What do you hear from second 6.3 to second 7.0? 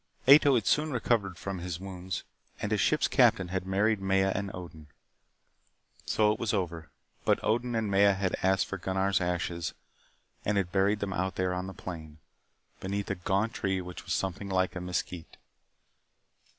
it was over.